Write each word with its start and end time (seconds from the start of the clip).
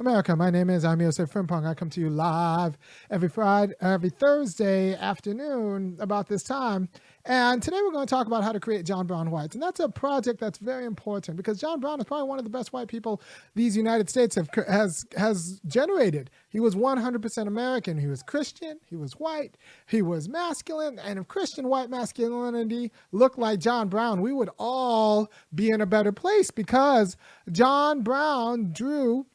America. 0.00 0.34
My 0.34 0.48
name 0.48 0.70
is 0.70 0.82
Irami 0.82 1.02
Osei-Frimpong. 1.02 1.66
I 1.66 1.74
come 1.74 1.90
to 1.90 2.00
you 2.00 2.08
live 2.08 2.78
every 3.10 3.28
Friday, 3.28 3.74
every 3.82 4.08
Thursday 4.08 4.94
afternoon 4.94 5.98
about 6.00 6.26
this 6.26 6.42
time. 6.42 6.88
And 7.26 7.62
today 7.62 7.76
we're 7.84 7.92
going 7.92 8.06
to 8.06 8.10
talk 8.10 8.26
about 8.26 8.42
how 8.42 8.50
to 8.50 8.60
create 8.60 8.86
John 8.86 9.06
Brown 9.06 9.30
whites. 9.30 9.54
And 9.54 9.62
that's 9.62 9.78
a 9.78 9.90
project 9.90 10.40
that's 10.40 10.56
very 10.56 10.86
important 10.86 11.36
because 11.36 11.60
John 11.60 11.80
Brown 11.80 12.00
is 12.00 12.06
probably 12.06 12.26
one 12.26 12.38
of 12.38 12.44
the 12.44 12.50
best 12.50 12.72
white 12.72 12.88
people 12.88 13.20
these 13.54 13.76
United 13.76 14.08
States 14.08 14.36
have 14.36 14.48
has 14.66 15.04
has 15.18 15.60
generated. 15.66 16.30
He 16.48 16.60
was 16.60 16.74
100% 16.74 17.46
American. 17.46 17.98
He 17.98 18.06
was 18.06 18.22
Christian. 18.22 18.80
He 18.86 18.96
was 18.96 19.12
white. 19.12 19.58
He 19.86 20.00
was 20.00 20.30
masculine. 20.30 20.98
And 20.98 21.18
if 21.18 21.28
Christian 21.28 21.68
white 21.68 21.90
masculinity 21.90 22.90
looked 23.12 23.38
like 23.38 23.60
John 23.60 23.90
Brown, 23.90 24.22
we 24.22 24.32
would 24.32 24.48
all 24.58 25.30
be 25.54 25.68
in 25.68 25.82
a 25.82 25.86
better 25.86 26.10
place 26.10 26.50
because 26.50 27.18
John 27.52 28.00
Brown 28.02 28.72
drew 28.72 29.26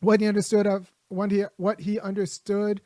what 0.00 0.20
he 0.20 0.26
understood 0.26 0.66
of 0.66 0.92
what 1.08 1.30
he 1.30 1.44
what 1.56 1.80
he 1.80 2.00
understood 2.00 2.80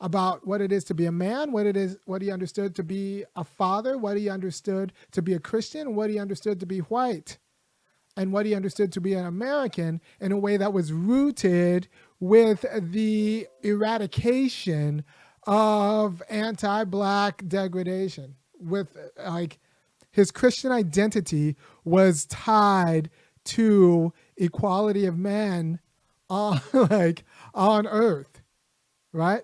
about 0.00 0.46
what 0.46 0.60
it 0.60 0.72
is 0.72 0.84
to 0.84 0.94
be 0.94 1.06
a 1.06 1.12
man, 1.12 1.52
what 1.52 1.66
it 1.66 1.76
is 1.76 1.96
what 2.04 2.20
he 2.20 2.30
understood 2.30 2.74
to 2.74 2.82
be 2.82 3.24
a 3.34 3.44
father, 3.44 3.96
what 3.96 4.16
he 4.16 4.28
understood 4.28 4.92
to 5.12 5.22
be 5.22 5.32
a 5.32 5.38
Christian, 5.38 5.94
what 5.94 6.10
he 6.10 6.18
understood 6.18 6.60
to 6.60 6.66
be 6.66 6.80
white, 6.80 7.38
and 8.16 8.32
what 8.32 8.46
he 8.46 8.54
understood 8.54 8.92
to 8.92 9.00
be 9.00 9.14
an 9.14 9.24
American 9.24 10.00
in 10.20 10.32
a 10.32 10.38
way 10.38 10.56
that 10.56 10.72
was 10.72 10.92
rooted 10.92 11.88
with 12.20 12.64
the 12.78 13.46
eradication 13.62 15.04
of 15.46 16.22
anti-black 16.28 17.46
degradation 17.46 18.34
with 18.58 18.96
like 19.24 19.58
his 20.10 20.30
Christian 20.30 20.72
identity 20.72 21.56
was 21.84 22.26
tied 22.26 23.10
to 23.44 24.12
equality 24.36 25.06
of 25.06 25.16
men 25.16 25.78
on 26.28 26.60
like 26.72 27.24
on 27.54 27.86
earth 27.86 28.40
right? 29.16 29.42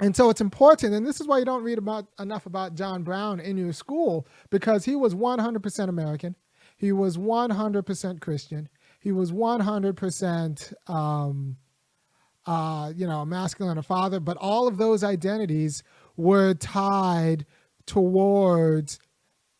And 0.00 0.14
so 0.16 0.28
it's 0.28 0.40
important 0.40 0.92
and 0.92 1.06
this 1.06 1.20
is 1.20 1.28
why 1.28 1.38
you 1.38 1.44
don't 1.44 1.62
read 1.62 1.78
about 1.78 2.06
enough 2.18 2.46
about 2.46 2.74
john 2.74 3.04
brown 3.04 3.38
in 3.38 3.56
your 3.56 3.72
school 3.72 4.26
because 4.50 4.84
he 4.84 4.96
was 4.96 5.14
100% 5.14 5.88
american 5.88 6.34
he 6.76 6.90
was 6.90 7.16
100% 7.16 8.20
christian 8.20 8.68
he 8.98 9.12
was 9.12 9.30
100% 9.30 10.90
um, 10.90 11.56
uh, 12.44 12.92
you 12.96 13.06
know 13.06 13.24
masculine 13.24 13.78
a 13.78 13.84
father 13.84 14.18
but 14.18 14.36
all 14.38 14.66
of 14.66 14.78
those 14.78 15.04
identities 15.04 15.84
were 16.16 16.54
tied 16.54 17.46
towards 17.86 18.98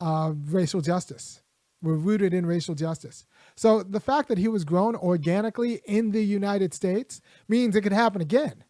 uh, 0.00 0.32
racial 0.46 0.80
justice 0.80 1.42
were 1.80 1.96
rooted 1.96 2.34
in 2.34 2.44
racial 2.44 2.74
justice 2.74 3.24
so 3.56 3.82
the 3.82 4.00
fact 4.00 4.28
that 4.28 4.38
he 4.38 4.48
was 4.48 4.64
grown 4.64 4.96
organically 4.96 5.80
in 5.84 6.10
the 6.10 6.24
United 6.24 6.74
States 6.74 7.20
means 7.48 7.76
it 7.76 7.82
could 7.82 7.92
happen 7.92 8.20
again. 8.20 8.64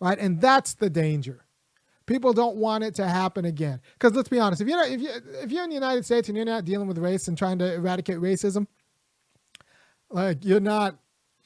Right? 0.00 0.18
And 0.18 0.40
that's 0.40 0.74
the 0.74 0.90
danger. 0.90 1.44
People 2.06 2.32
don't 2.32 2.56
want 2.56 2.84
it 2.84 2.94
to 2.96 3.08
happen 3.08 3.44
again. 3.44 3.80
Because 3.94 4.14
let's 4.14 4.28
be 4.28 4.38
honest, 4.38 4.60
if 4.60 4.68
you're 4.68 4.76
not, 4.76 4.90
if 4.90 5.00
you 5.00 5.08
if 5.42 5.50
you're 5.50 5.64
in 5.64 5.70
the 5.70 5.74
United 5.74 6.04
States 6.04 6.28
and 6.28 6.36
you're 6.36 6.46
not 6.46 6.64
dealing 6.64 6.86
with 6.86 6.98
race 6.98 7.28
and 7.28 7.38
trying 7.38 7.58
to 7.58 7.74
eradicate 7.74 8.18
racism, 8.18 8.66
like 10.10 10.44
you're 10.44 10.60
not 10.60 10.98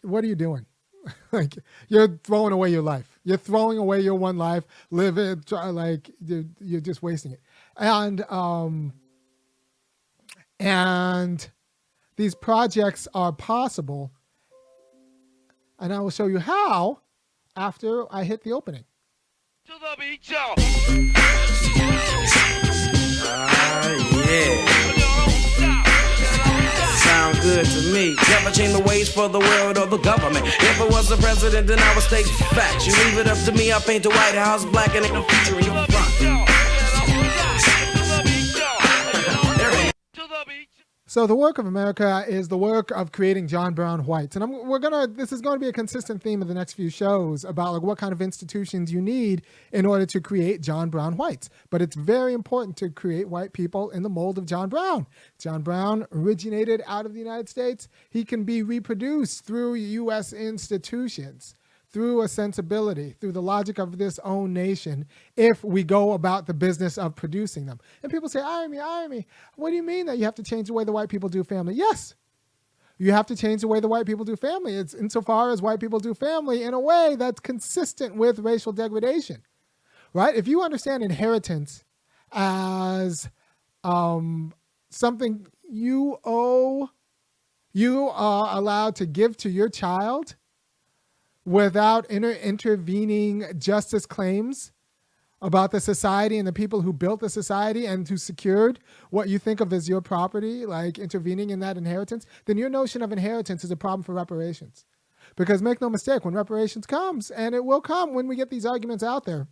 what 0.03 0.25
are 0.25 0.27
you 0.27 0.35
doing? 0.35 0.67
like 1.33 1.57
you're 1.89 2.19
throwing 2.25 2.53
away 2.53 2.71
your 2.71 2.83
life. 2.83 3.19
You're 3.25 3.37
throwing 3.39 3.79
away 3.79 4.01
your 4.01 4.17
one 4.17 4.37
life, 4.37 4.65
live 4.91 5.17
it 5.19 5.47
try, 5.47 5.67
like 5.67 6.11
you're, 6.21 6.45
you're 6.61 6.81
just 6.81 7.03
wasting 7.03 7.33
it. 7.33 7.41
And 7.77 8.25
um 8.29 8.93
and 10.59 11.49
these 12.19 12.35
projects 12.35 13.09
are 13.15 13.33
possible. 13.33 14.13
And 15.79 15.95
I 15.95 16.01
will 16.01 16.11
show 16.11 16.27
you 16.27 16.41
how 16.41 16.99
after 17.57 18.13
I 18.13 18.25
hit 18.25 18.43
the 18.43 18.53
opening. 18.53 18.85
To 19.67 19.73
the 19.81 19.97
beach, 19.99 20.29
y'all. 20.29 20.55
Uh, 23.31 23.95
yeah. 24.27 24.79
Sound 26.97 27.41
good 27.41 27.65
to 27.67 27.93
me. 27.93 28.17
Never 28.29 28.51
change 28.51 28.73
the 28.73 28.83
ways 28.85 29.09
for 29.09 29.29
the 29.29 29.39
world 29.39 29.79
or 29.79 29.87
the 29.87 29.99
government. 29.99 30.45
If 30.45 30.81
I 30.81 30.87
was 30.87 31.09
the 31.09 31.17
president, 31.19 31.69
then 31.69 31.79
I 31.79 31.95
would 31.95 32.03
state 32.03 32.27
facts. 32.27 32.87
You 32.87 32.93
leave 33.05 33.19
it 33.19 33.29
up 33.29 33.39
to 33.45 33.53
me, 33.53 33.73
I 33.73 33.79
paint 33.79 34.03
the 34.03 34.11
White 34.11 34.35
House 34.35 34.65
black 34.65 34.97
and 34.97 35.05
ain't 35.05 35.15
no 35.15 35.23
future 35.23 35.59
in 35.59 35.65
your 35.67 35.87
So 41.19 41.27
the 41.27 41.35
work 41.35 41.59
of 41.59 41.67
America 41.67 42.25
is 42.29 42.47
the 42.47 42.57
work 42.57 42.93
of 42.93 43.11
creating 43.11 43.49
John 43.49 43.75
Brown 43.75 44.05
whites, 44.05 44.37
and 44.37 44.45
I'm, 44.45 44.69
we're 44.69 44.79
gonna. 44.79 45.09
This 45.09 45.33
is 45.33 45.41
going 45.41 45.57
to 45.57 45.61
be 45.61 45.67
a 45.67 45.73
consistent 45.73 46.23
theme 46.23 46.43
of 46.43 46.47
the 46.47 46.55
next 46.55 46.75
few 46.75 46.91
shows 46.91 47.45
about 47.45 47.73
like 47.73 47.83
what 47.83 47.99
kind 47.99 48.13
of 48.13 48.23
institutions 48.23 48.93
you 48.93 49.03
need 49.03 49.43
in 49.73 49.85
order 49.85 50.07
to 50.07 50.21
create 50.21 50.61
John 50.61 50.91
Brown 50.91 51.17
whites. 51.17 51.51
But 51.71 51.83
it's 51.83 51.97
very 51.97 52.35
important 52.35 52.77
to 52.77 52.89
create 52.89 53.29
white 53.29 53.53
people 53.53 53.91
in 53.91 54.05
the 54.05 54.09
mold 54.09 54.39
of 54.39 54.47
John 54.47 54.69
Brown. 54.69 55.09
John 55.41 55.63
Brown 55.63 56.07
originated 56.13 56.83
out 56.87 57.05
of 57.05 57.15
the 57.15 57.19
United 57.19 57.49
States. 57.49 57.89
He 58.11 58.25
can 58.25 58.45
be 58.45 58.63
reproduced 58.63 59.45
through 59.45 59.75
U.S. 59.75 60.33
institutions 60.33 61.57
through 61.91 62.23
a 62.23 62.29
sensibility, 62.29 63.15
through 63.21 63.33
the 63.33 63.43
logic 63.43 63.79
of 63.79 63.97
this 63.97 64.19
own 64.21 64.53
nation, 64.53 65.07
if 65.37 65.65
we 65.65 65.83
go 65.83 66.13
about 66.13 66.47
the 66.47 66.55
business 66.55 66.99
of 66.99 67.17
producing 67.17 67.67
them. 67.67 67.81
And 68.03 68.13
people 68.13 68.29
say, 68.29 68.41
Irami, 68.41 68.77
Irami. 68.77 69.25
What 69.57 69.71
do 69.71 69.77
you 69.77 69.83
mean 69.83 70.07
that 70.07 70.19
you 70.19 70.25
have 70.25 70.35
to 70.37 70.43
change 70.43 70.67
the 70.67 70.75
way 70.75 70.85
the 70.85 70.93
white 70.93 71.09
people 71.09 71.29
do 71.29 71.43
family? 71.43 71.75
Yes. 71.75 72.15
You 72.99 73.13
have 73.13 73.27
to 73.27 73.37
change 73.37 73.61
the 73.63 73.69
way 73.69 73.81
the 73.81 73.89
white 73.89 74.07
people 74.07 74.25
do 74.25 74.37
family. 74.37 74.75
It's 74.75 74.93
insofar 74.93 75.51
as 75.51 75.63
white 75.63 75.81
people 75.81 76.01
do 76.01 76.15
family 76.15 76.65
in 76.65 76.75
a 76.75 76.81
way 76.81 77.17
that's 77.17 77.41
consistent 77.41 78.17
with 78.17 78.41
racial 78.41 78.73
degradation, 78.73 79.43
right? 80.13 80.35
If 80.35 80.49
you 80.49 80.63
understand 80.63 81.03
inheritance 81.03 81.85
as 82.33 83.31
um, 83.85 84.53
something 84.91 85.47
you 85.71 86.19
owe, 86.25 86.91
you 87.73 88.09
are 88.09 88.57
allowed 88.57 88.97
to 88.97 89.07
give 89.07 89.37
to 89.39 89.49
your 89.49 89.69
child 89.69 90.35
without 91.49 92.09
inter- 92.11 92.33
intervening 92.33 93.45
justice 93.57 94.05
claims 94.05 94.73
about 95.41 95.71
the 95.71 95.81
society 95.81 96.37
and 96.37 96.47
the 96.47 96.53
people 96.53 96.83
who 96.83 96.93
built 96.93 97.21
the 97.21 97.31
society 97.31 97.87
and 97.87 98.07
who 98.09 98.17
secured 98.17 98.81
what 99.11 99.29
you 99.29 99.39
think 99.39 99.61
of 99.61 99.73
as 99.73 99.89
your 99.89 100.01
property, 100.01 100.67
like 100.67 100.99
intervening 100.99 101.51
in 101.51 101.61
that 101.61 101.77
inheritance, 101.77 102.27
then 102.45 102.59
your 102.59 102.69
notion 102.69 103.03
of 103.03 103.13
inheritance 103.13 103.65
is 103.65 103.71
a 103.71 103.77
problem 103.77 104.03
for 104.03 104.13
reparations. 104.13 104.85
Because 105.37 105.63
make 105.63 105.81
no 105.81 105.89
mistake, 105.89 106.25
when 106.25 106.35
reparations 106.35 106.87
comes, 106.87 107.31
and 107.31 107.55
it 107.55 107.65
will 107.65 107.81
come 107.81 108.15
when 108.15 108.27
we 108.27 108.37
get 108.37 108.51
these 108.51 108.67
arguments 108.67 109.05
out 109.05 109.25
there, 109.25 109.47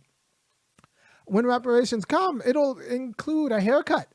when 1.25 1.45
reparations 1.45 2.05
come, 2.05 2.41
it'll 2.45 2.77
include 2.79 3.51
a 3.51 3.61
haircut 3.61 4.07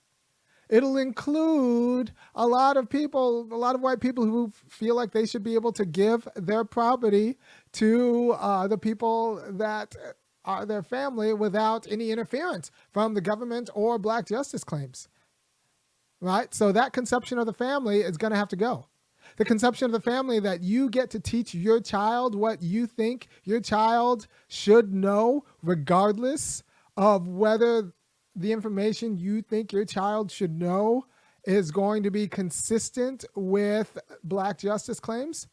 It'll 0.73 0.97
include 0.97 2.13
a 2.35 2.47
lot 2.47 2.79
of 2.79 2.89
people, 2.89 3.47
a 3.53 3.57
lot 3.57 3.75
of 3.75 3.83
white 3.83 4.01
people 4.01 4.25
who 4.25 4.51
feel 4.71 4.97
like 4.97 5.13
they 5.13 5.27
should 5.27 5.43
be 5.43 5.53
able 5.55 5.73
to 5.73 5.85
give 5.85 6.27
their 6.35 6.65
property 6.65 7.37
to 7.73 8.33
uh, 8.41 8.67
the 8.69 8.79
people 8.79 9.45
that 9.51 9.95
are 10.47 10.65
their 10.65 10.83
family 10.83 11.35
without 11.35 11.87
any 11.93 12.11
interference 12.11 12.71
from 12.91 13.13
the 13.13 13.21
government 13.21 13.69
or 13.75 13.99
black 13.99 14.27
justice 14.27 14.65
claims. 14.65 15.09
Right? 16.23 16.55
So 16.55 16.73
that 16.73 16.95
conception 16.95 17.37
of 17.37 17.45
the 17.45 17.53
family 17.53 18.01
is 18.01 18.17
going 18.17 18.31
to 18.31 18.39
have 18.39 18.49
to 18.49 18.57
go. 18.57 18.87
The 19.37 19.45
conception 19.45 19.85
of 19.85 19.93
the 19.93 20.01
family 20.01 20.41
that 20.41 20.63
you 20.63 20.89
get 20.89 21.11
to 21.11 21.21
teach 21.21 21.55
your 21.55 21.83
child 21.83 22.35
what 22.35 22.63
you 22.63 22.87
think 22.87 23.29
your 23.45 23.61
child 23.61 24.27
should 24.49 24.91
know, 24.95 25.45
regardless 25.63 26.63
of 26.97 27.29
whether 27.29 27.93
the 28.35 28.53
information 28.53 29.19
you 29.19 29.43
think 29.43 29.73
your 29.73 29.85
child 29.85 30.31
should 30.31 30.59
know 30.59 31.07
is 31.45 31.71
going 31.71 32.03
to 32.05 32.11
be 32.11 32.29
consistent 32.29 33.25
with 33.35 33.99
black 34.25 34.59
justice 34.59 35.01
claims, 35.01 35.49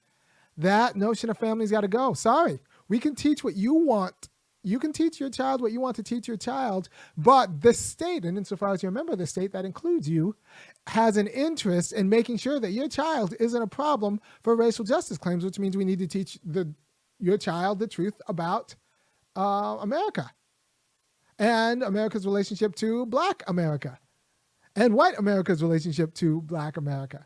that 0.58 0.96
notion 0.96 1.30
of 1.30 1.38
family's 1.38 1.72
got 1.72 1.82
to 1.82 1.88
go. 1.88 2.14
Sorry. 2.14 2.60
We 2.88 3.00
can 3.00 3.16
teach 3.16 3.44
what 3.44 3.56
you 3.56 3.74
want. 3.74 4.30
You 4.62 4.78
can 4.78 4.92
teach 4.92 5.20
your 5.20 5.30
child 5.30 5.62
what 5.62 5.72
you 5.72 5.80
want 5.80 5.96
to 5.96 6.04
teach 6.04 6.28
your 6.28 6.36
child, 6.36 6.90
but 7.16 7.62
the 7.62 7.74
state, 7.74 8.26
and 8.26 8.38
insofar 8.38 8.74
as 8.74 8.84
you're 8.84 8.90
a 8.90 8.94
member 8.94 9.14
of 9.14 9.20
the 9.20 9.26
state 9.26 9.54
that 9.54 9.64
includes 9.64 10.10
you, 10.10 10.36
has 10.88 11.16
an 11.16 11.28
interest 11.28 11.94
in 11.94 12.10
making 12.10 12.38
sure 12.38 12.60
that 12.60 12.72
your 12.72 12.90
child 12.90 13.34
isn't 13.40 13.62
a 13.62 13.68
problem 13.68 14.20
for 14.44 14.58
racial 14.58 14.84
justice 14.84 15.18
claims, 15.18 15.46
which 15.46 15.60
means 15.60 15.78
we 15.78 15.86
need 15.86 16.00
to 16.00 16.08
teach 16.08 16.40
the 16.44 16.74
your 17.22 17.38
child 17.38 17.80
the 17.80 17.88
truth 17.88 18.22
about 18.28 18.76
uh, 19.38 19.78
America 19.80 20.30
and 21.40 21.82
America's 21.82 22.26
relationship 22.26 22.76
to 22.76 23.06
Black 23.08 23.44
America 23.48 23.98
and 24.76 24.94
white 24.94 25.18
America's 25.18 25.64
relationship 25.64 26.14
to 26.16 26.42
Black 26.42 26.78
America. 26.78 27.26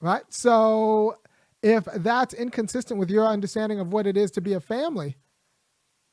Right? 0.00 0.24
So 0.28 1.18
if 1.62 1.84
that's 1.84 2.34
inconsistent 2.34 2.98
with 2.98 3.10
your 3.10 3.26
understanding 3.26 3.78
of 3.78 3.92
what 3.92 4.06
it 4.06 4.16
is 4.16 4.30
to 4.32 4.40
be 4.40 4.54
a 4.54 4.60
family, 4.60 5.16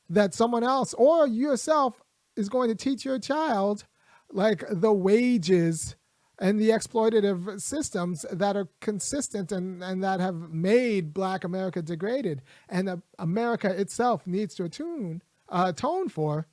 that 0.09 0.33
someone 0.33 0.63
else 0.63 0.93
or 0.93 1.27
yourself 1.27 2.01
is 2.35 2.49
going 2.49 2.69
to 2.69 2.75
teach 2.75 3.05
your 3.05 3.19
child 3.19 3.85
like 4.31 4.63
the 4.69 4.93
wages 4.93 5.95
and 6.39 6.59
the 6.59 6.69
exploitative 6.69 7.61
systems 7.61 8.25
that 8.31 8.57
are 8.57 8.67
consistent 8.81 9.51
and, 9.51 9.83
and 9.83 10.03
that 10.03 10.19
have 10.19 10.35
made 10.51 11.13
black 11.13 11.43
america 11.43 11.81
degraded 11.81 12.41
and 12.69 13.01
america 13.19 13.69
itself 13.69 14.25
needs 14.25 14.55
to 14.55 14.63
attune 14.63 15.21
uh, 15.49 15.65
atone 15.67 16.09
for 16.09 16.47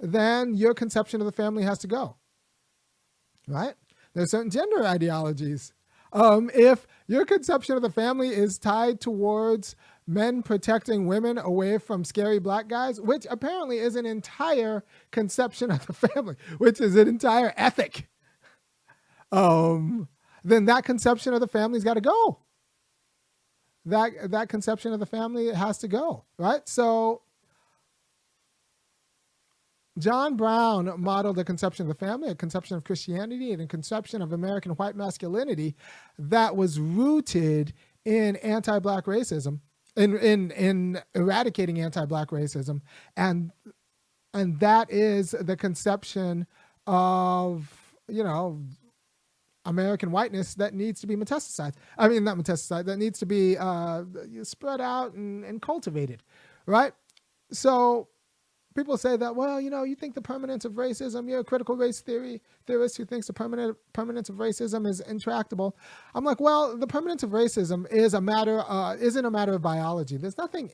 then 0.00 0.54
your 0.54 0.74
conception 0.74 1.20
of 1.20 1.26
the 1.26 1.32
family 1.32 1.62
has 1.62 1.78
to 1.78 1.86
go 1.86 2.16
right 3.46 3.74
there's 4.14 4.30
certain 4.30 4.50
gender 4.50 4.84
ideologies 4.84 5.72
um, 6.10 6.50
if 6.54 6.86
your 7.06 7.26
conception 7.26 7.76
of 7.76 7.82
the 7.82 7.90
family 7.90 8.28
is 8.28 8.58
tied 8.58 8.98
towards 8.98 9.76
men 10.06 10.42
protecting 10.42 11.06
women 11.06 11.36
away 11.36 11.76
from 11.76 12.02
scary 12.02 12.38
black 12.38 12.66
guys, 12.66 12.98
which 12.98 13.26
apparently 13.28 13.76
is 13.76 13.94
an 13.94 14.06
entire 14.06 14.84
conception 15.10 15.70
of 15.70 15.86
the 15.86 15.92
family, 15.92 16.36
which 16.56 16.80
is 16.80 16.96
an 16.96 17.08
entire 17.08 17.52
ethic 17.58 18.08
um, 19.32 20.08
then 20.44 20.66
that 20.66 20.84
conception 20.84 21.34
of 21.34 21.40
the 21.40 21.48
family's 21.48 21.84
got 21.84 21.94
to 21.94 22.00
go. 22.00 22.40
That 23.84 24.30
that 24.30 24.48
conception 24.48 24.92
of 24.92 25.00
the 25.00 25.06
family 25.06 25.52
has 25.52 25.78
to 25.78 25.88
go, 25.88 26.24
right? 26.38 26.66
So 26.68 27.22
John 29.98 30.36
Brown 30.36 30.92
modeled 30.98 31.38
a 31.38 31.44
conception 31.44 31.84
of 31.84 31.88
the 31.88 32.06
family, 32.06 32.30
a 32.30 32.34
conception 32.34 32.76
of 32.76 32.84
Christianity, 32.84 33.52
and 33.52 33.62
a 33.62 33.66
conception 33.66 34.22
of 34.22 34.32
American 34.32 34.72
white 34.72 34.96
masculinity 34.96 35.74
that 36.18 36.56
was 36.56 36.78
rooted 36.78 37.72
in 38.04 38.36
anti-black 38.36 39.04
racism, 39.04 39.60
in 39.96 40.16
in 40.18 40.50
in 40.52 41.02
eradicating 41.14 41.80
anti-black 41.80 42.28
racism, 42.28 42.80
and 43.16 43.50
and 44.32 44.60
that 44.60 44.90
is 44.90 45.32
the 45.32 45.56
conception 45.56 46.46
of 46.86 47.96
you 48.08 48.22
know 48.22 48.62
American 49.64 50.10
whiteness 50.10 50.54
that 50.54 50.74
needs 50.74 51.00
to 51.00 51.06
be 51.06 51.16
metastasized. 51.16 51.74
I 51.98 52.08
mean, 52.08 52.24
not 52.24 52.38
metastasized, 52.38 52.86
that 52.86 52.98
needs 52.98 53.18
to 53.18 53.26
be 53.26 53.56
uh, 53.58 54.04
spread 54.42 54.80
out 54.80 55.12
and, 55.14 55.44
and 55.44 55.60
cultivated, 55.60 56.22
right? 56.66 56.92
So 57.52 58.08
people 58.74 58.96
say 58.96 59.16
that, 59.16 59.34
well, 59.34 59.60
you 59.60 59.70
know, 59.70 59.84
you 59.84 59.94
think 59.94 60.14
the 60.14 60.22
permanence 60.22 60.64
of 60.64 60.72
racism, 60.72 61.28
you're 61.28 61.40
a 61.40 61.44
critical 61.44 61.76
race 61.76 62.00
theory 62.00 62.42
theorist 62.66 62.96
who 62.96 63.04
thinks 63.04 63.26
the 63.26 63.32
permanent 63.32 63.76
permanence 63.92 64.28
of 64.28 64.36
racism 64.36 64.86
is 64.86 65.00
intractable. 65.00 65.76
I'm 66.14 66.24
like, 66.24 66.40
well, 66.40 66.76
the 66.76 66.86
permanence 66.86 67.22
of 67.22 67.30
racism 67.30 67.90
is 67.92 68.14
a 68.14 68.20
matter, 68.20 68.62
uh, 68.68 68.94
isn't 68.96 69.24
a 69.24 69.30
matter 69.30 69.54
of 69.54 69.62
biology. 69.62 70.16
There's 70.16 70.38
nothing 70.38 70.70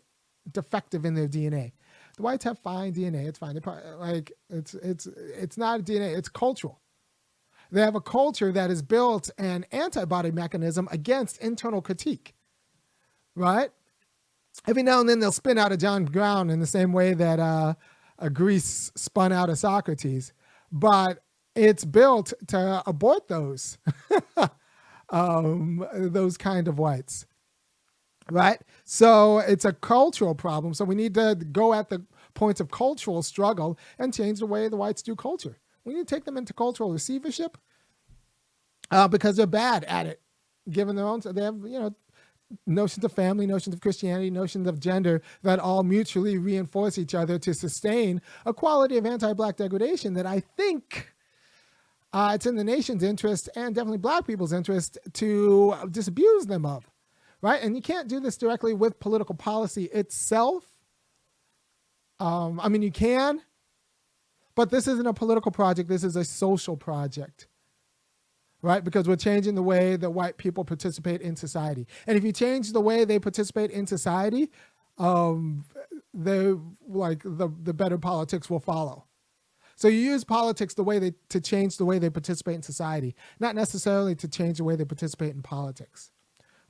defective 0.53 1.05
in 1.05 1.15
their 1.15 1.29
DNA. 1.29 1.73
The 2.17 2.23
whites 2.23 2.45
have 2.45 2.59
fine 2.59 2.93
DNA. 2.93 3.27
It's 3.27 3.39
fine. 3.39 3.55
They're, 3.55 3.97
like 3.97 4.33
it's 4.49 4.75
it's 4.75 5.07
it's 5.07 5.59
not 5.59 5.81
DNA. 5.81 6.17
It's 6.17 6.29
cultural. 6.29 6.81
They 7.73 7.81
have 7.81 7.97
a 7.97 8.01
culture 8.01 8.53
that 8.53 8.71
has 8.71 8.83
built 8.83 9.31
an 9.39 9.67
antibody 9.73 10.31
mechanism 10.31 10.89
against 10.93 11.39
internal 11.39 11.83
critique, 11.83 12.35
right? 13.35 13.71
Every 14.67 14.83
now 14.83 15.01
and 15.01 15.09
then 15.09 15.21
they'll 15.21 15.33
spin 15.33 15.59
out 15.59 15.73
of 15.73 15.79
John 15.79 16.05
Brown 16.05 16.51
in 16.51 16.61
the 16.61 16.67
same 16.67 16.93
way 16.93 17.15
that 17.15 17.39
uh, 17.39 17.75
Greece 18.33 18.91
spun 18.95 19.33
out 19.33 19.51
of 19.51 19.59
Socrates, 19.59 20.33
but 20.73 21.23
it's 21.55 21.85
built 21.85 22.33
to 22.49 22.83
abort 22.87 23.29
those, 23.29 23.79
um, 25.11 25.87
those 25.93 26.37
kind 26.37 26.67
of 26.67 26.79
whites, 26.79 27.27
right? 28.31 28.61
So 28.85 29.39
it's 29.39 29.65
a 29.65 29.73
cultural 29.73 30.35
problem. 30.35 30.75
So 30.75 30.85
we 30.85 30.95
need 30.95 31.15
to 31.15 31.35
go 31.35 31.75
at 31.75 31.91
the 31.91 32.05
points 32.35 32.61
of 32.61 32.71
cultural 32.71 33.23
struggle 33.23 33.79
and 33.99 34.13
change 34.15 34.41
the 34.41 34.47
way 34.47 34.69
the 34.69 34.77
whites 34.77 35.03
do 35.03 35.15
culture. 35.15 35.59
We 35.85 35.95
need 35.95 36.09
to 36.09 36.15
take 36.15 36.25
them 36.25 36.37
into 36.37 36.53
cultural 36.55 36.91
receivership 36.91 37.59
uh, 38.91 39.09
because 39.09 39.37
they're 39.37 39.47
bad 39.47 39.85
at 39.85 40.07
it, 40.07 40.21
given 40.71 40.97
their 40.97 41.07
own. 41.07 41.21
They 41.25 41.43
have 41.43 41.57
you 41.65 41.79
know 41.79 41.95
notions 42.67 43.05
of 43.05 43.13
family, 43.13 43.47
notions 43.47 43.75
of 43.75 43.81
Christianity, 43.81 44.31
notions 44.31 44.67
of 44.69 44.81
gender 44.81 45.23
that 45.43 45.59
all 45.59 45.83
mutually 45.83 46.39
reinforce 46.39 46.99
each 46.99 47.15
other 47.15 47.39
to 47.39 47.55
sustain 47.55 48.21
a 48.47 48.53
quality 48.53 48.97
of 48.97 49.07
anti-black 49.07 49.57
degradation 49.57 50.15
that 50.15 50.27
I 50.27 50.41
think. 50.41 51.13
Uh, 52.13 52.33
it's 52.35 52.47
in 52.47 52.55
the 52.55 52.63
nation's 52.63 53.03
interest 53.03 53.49
and 53.57 53.75
definitely 53.75 53.99
black 53.99 54.25
people's 54.25 54.53
interest 54.53 54.99
to 55.15 55.75
disabuse 55.91 56.47
them 56.47 56.65
of, 56.65 56.89
right? 57.43 57.61
And 57.61 57.75
you 57.75 57.83
can't 57.83 58.07
do 58.07 58.21
this 58.21 58.37
directly 58.37 58.73
with 58.73 59.01
political 59.01 59.35
policy 59.35 59.87
itself. 59.87 60.65
Um, 62.21 62.61
I 62.61 62.69
mean, 62.69 62.83
you 62.83 62.93
can, 62.93 63.43
but 64.55 64.71
this 64.71 64.87
isn't 64.87 65.07
a 65.07 65.13
political 65.13 65.51
project. 65.51 65.89
This 65.89 66.05
is 66.05 66.15
a 66.15 66.25
social 66.25 66.77
project, 66.77 67.49
right? 68.65 68.83
Because 68.83 69.07
we're 69.07 69.17
changing 69.17 69.55
the 69.55 69.63
way 69.63 69.97
that 69.97 70.11
white 70.11 70.39
people 70.39 70.65
participate 70.65 71.21
in 71.21 71.37
society. 71.37 71.87
And 72.07 72.17
if 72.17 72.25
you 72.25 72.33
change 72.33 72.73
the 72.73 72.81
way 72.81 73.05
they 73.05 73.19
participate 73.19 73.71
in 73.71 73.87
society, 73.87 74.51
um, 74.97 75.67
they 76.15 76.55
like 76.89 77.23
the 77.25 77.51
the 77.63 77.75
better 77.75 77.99
politics 77.99 78.49
will 78.49 78.61
follow. 78.61 79.05
So 79.77 79.89
you 79.89 79.99
use 79.99 80.25
politics 80.25 80.73
the 80.75 80.85
way 80.85 80.99
they 80.99 81.13
to 81.29 81.41
change 81.41 81.77
the 81.77 81.85
way 81.85 81.99
they 81.99 82.09
participate 82.09 82.55
in 82.55 82.63
society, 82.63 83.15
not 83.39 83.55
necessarily 83.55 84.15
to 84.17 84.29
change 84.29 84.59
the 84.59 84.65
way 84.65 84.77
they 84.77 84.85
participate 84.85 85.35
in 85.35 85.43
politics, 85.43 86.11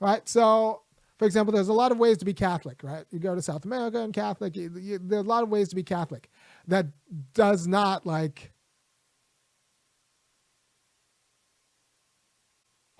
right? 0.00 0.28
So, 0.28 0.82
for 1.18 1.26
example, 1.26 1.54
there's 1.54 1.68
a 1.68 1.72
lot 1.72 1.92
of 1.92 1.98
ways 1.98 2.16
to 2.18 2.24
be 2.24 2.34
Catholic, 2.34 2.82
right? 2.82 3.04
You 3.12 3.20
go 3.20 3.36
to 3.36 3.42
South 3.42 3.64
America 3.66 4.00
and 4.00 4.12
Catholic. 4.12 4.56
You, 4.56 4.72
you, 4.80 4.98
there 4.98 5.20
are 5.20 5.22
a 5.22 5.26
lot 5.26 5.44
of 5.44 5.48
ways 5.48 5.68
to 5.68 5.76
be 5.76 5.84
Catholic 5.84 6.28
that 6.66 6.86
does 7.34 7.68
not 7.68 8.04
like 8.04 8.53